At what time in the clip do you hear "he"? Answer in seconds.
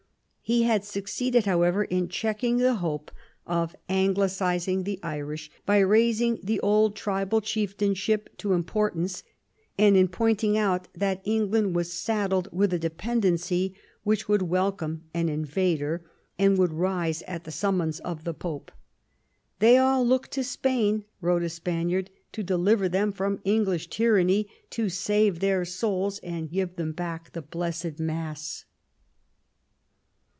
0.43-0.63